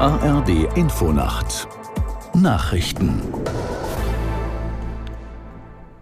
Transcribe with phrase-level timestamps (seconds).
[0.00, 1.66] ARD Infonacht
[2.32, 3.20] Nachrichten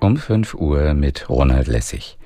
[0.00, 2.18] um 5 Uhr mit Ronald Lessig.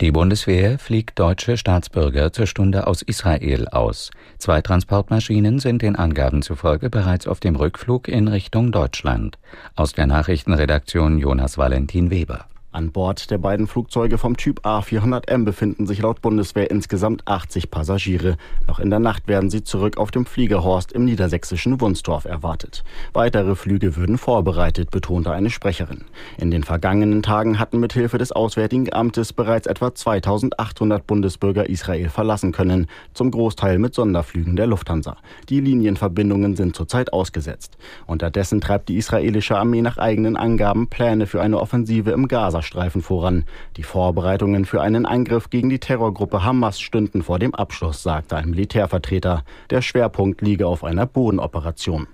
[0.00, 4.10] Die Bundeswehr fliegt deutsche Staatsbürger zur Stunde aus Israel aus.
[4.38, 9.36] Zwei Transportmaschinen sind den Angaben zufolge bereits auf dem Rückflug in Richtung Deutschland.
[9.76, 12.46] Aus der Nachrichtenredaktion Jonas Valentin Weber.
[12.70, 18.36] An Bord der beiden Flugzeuge vom Typ A400M befinden sich laut Bundeswehr insgesamt 80 Passagiere.
[18.66, 22.84] Noch in der Nacht werden sie zurück auf dem Fliegerhorst im niedersächsischen Wunstorf erwartet.
[23.14, 26.04] Weitere Flüge würden vorbereitet, betonte eine Sprecherin.
[26.36, 32.52] In den vergangenen Tagen hatten mithilfe des Auswärtigen Amtes bereits etwa 2800 Bundesbürger Israel verlassen
[32.52, 35.16] können, zum Großteil mit Sonderflügen der Lufthansa.
[35.48, 37.78] Die Linienverbindungen sind zurzeit ausgesetzt.
[38.06, 43.02] Unterdessen treibt die israelische Armee nach eigenen Angaben Pläne für eine Offensive im Gaza Gazastreifen
[43.02, 43.44] voran.
[43.76, 48.50] Die Vorbereitungen für einen Angriff gegen die Terrorgruppe Hamas stünden vor dem Abschluss, sagte ein
[48.50, 49.44] Militärvertreter.
[49.70, 52.08] Der Schwerpunkt liege auf einer Bodenoperation.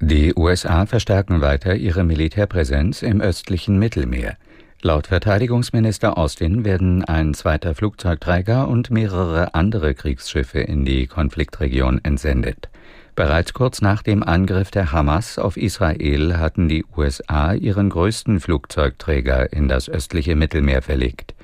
[0.00, 4.36] Die USA verstärken weiter ihre Militärpräsenz im östlichen Mittelmeer.
[4.82, 12.68] Laut Verteidigungsminister Austin werden ein zweiter Flugzeugträger und mehrere andere Kriegsschiffe in die Konfliktregion entsendet.
[13.16, 19.54] Bereits kurz nach dem Angriff der Hamas auf Israel hatten die USA ihren größten Flugzeugträger
[19.54, 21.34] in das östliche Mittelmeer verlegt.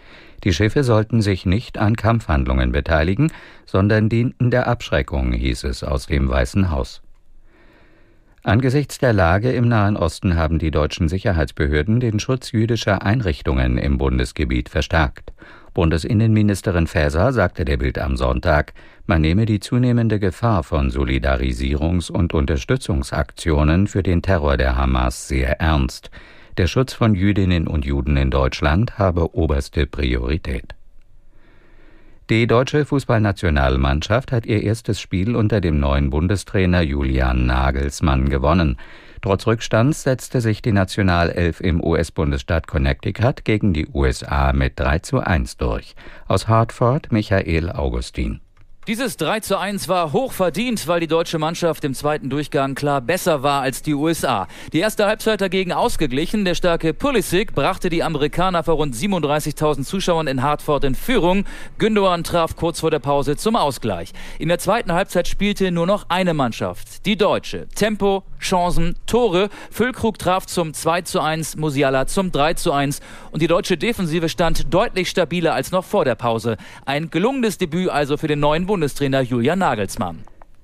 [0.44, 3.32] Die Schiffe sollten sich nicht an Kampfhandlungen beteiligen,
[3.64, 7.00] sondern dienten der Abschreckung, hieß es aus dem Weißen Haus.
[8.42, 13.96] Angesichts der Lage im Nahen Osten haben die deutschen Sicherheitsbehörden den Schutz jüdischer Einrichtungen im
[13.96, 15.32] Bundesgebiet verstärkt.
[15.74, 18.74] Bundesinnenministerin Faeser sagte der Bild am Sonntag,
[19.06, 25.60] man nehme die zunehmende Gefahr von Solidarisierungs- und Unterstützungsaktionen für den Terror der Hamas sehr
[25.60, 26.10] ernst.
[26.58, 30.74] Der Schutz von Jüdinnen und Juden in Deutschland habe oberste Priorität.
[32.28, 38.76] Die deutsche Fußballnationalmannschaft hat ihr erstes Spiel unter dem neuen Bundestrainer Julian Nagelsmann gewonnen.
[39.22, 45.20] Trotz Rückstands setzte sich die Nationalelf im US-Bundesstaat Connecticut gegen die USA mit 3 zu
[45.20, 45.94] 1 durch.
[46.26, 48.40] Aus Hartford Michael Augustin.
[48.88, 53.00] Dieses 3 zu 1 war hoch verdient, weil die deutsche Mannschaft im zweiten Durchgang klar
[53.00, 54.48] besser war als die USA.
[54.72, 56.44] Die erste Halbzeit dagegen ausgeglichen.
[56.44, 61.44] Der starke Pulisic brachte die Amerikaner vor rund 37.000 Zuschauern in Hartford in Führung.
[61.78, 64.10] Gündogan traf kurz vor der Pause zum Ausgleich.
[64.40, 67.68] In der zweiten Halbzeit spielte nur noch eine Mannschaft, die deutsche.
[67.76, 69.48] Tempo, Chancen, Tore.
[69.70, 72.98] Füllkrug traf zum 2 zu 1, Musiala zum 3 zu 1
[73.30, 76.56] und die deutsche Defensive stand deutlich stabiler als noch vor der Pause.
[76.84, 80.20] Ein gelungenes Debüt also für den neuen Bundestrainer Julian Nagelsmann.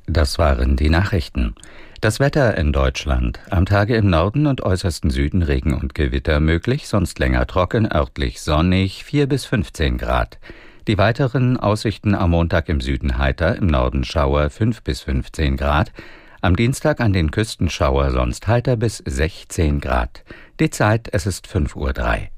[0.07, 1.55] Das waren die Nachrichten.
[2.01, 3.39] Das Wetter in Deutschland.
[3.51, 8.41] Am Tage im Norden und äußersten Süden Regen und Gewitter möglich, sonst länger trocken, örtlich
[8.41, 10.39] sonnig, 4 bis 15 Grad.
[10.87, 15.93] Die weiteren Aussichten am Montag im Süden heiter, im Norden Schauer 5 bis 15 Grad.
[16.41, 20.25] Am Dienstag an den Küsten Schauer sonst heiter bis 16 Grad.
[20.61, 22.29] Die Zeit, es ist 5.03 Uhr.